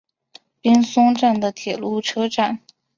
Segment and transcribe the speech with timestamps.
[0.63, 2.57] 滨松站的铁路车站。